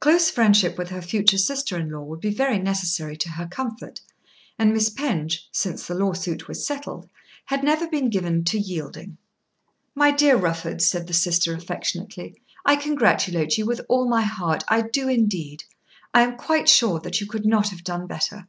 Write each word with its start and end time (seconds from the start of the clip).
Close 0.00 0.30
friendship 0.30 0.78
with 0.78 0.88
her 0.88 1.02
future 1.02 1.36
sister 1.36 1.76
in 1.78 1.90
law 1.90 2.02
would 2.02 2.22
be 2.22 2.30
very 2.32 2.58
necessary 2.58 3.18
to 3.18 3.28
her 3.32 3.46
comfort, 3.46 4.00
and 4.58 4.72
Miss 4.72 4.88
Penge, 4.88 5.46
since 5.52 5.86
the 5.86 5.94
law 5.94 6.14
suit 6.14 6.48
was 6.48 6.64
settled, 6.66 7.06
had 7.44 7.62
never 7.62 7.86
been 7.86 8.08
given 8.08 8.44
to 8.44 8.58
yielding. 8.58 9.18
"My 9.94 10.10
dear 10.10 10.36
Rufford," 10.36 10.80
said 10.80 11.06
the 11.06 11.12
sister 11.12 11.52
affectionately, 11.54 12.40
"I 12.64 12.76
congratulate 12.76 13.58
you 13.58 13.66
with 13.66 13.82
all 13.90 14.08
my 14.08 14.22
heart; 14.22 14.64
I 14.68 14.80
do 14.80 15.06
indeed. 15.06 15.64
I 16.14 16.22
am 16.22 16.38
quite 16.38 16.70
sure 16.70 16.98
that 17.00 17.20
you 17.20 17.26
could 17.26 17.44
not 17.44 17.68
have 17.68 17.84
done 17.84 18.06
better." 18.06 18.48